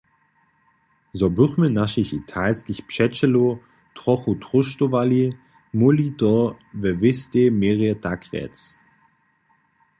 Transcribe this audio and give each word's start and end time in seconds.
Zo 1.19 1.27
bychmy 1.37 1.67
našich 1.81 2.09
italskich 2.21 2.79
přećelow 2.89 3.51
trochu 3.99 4.31
tróštowali, 4.43 5.23
móhli 5.77 6.07
to 6.19 6.33
we 6.81 6.91
wěstej 7.01 7.47
měrje 7.59 7.91
tak 8.05 8.19
rjec. 8.33 8.55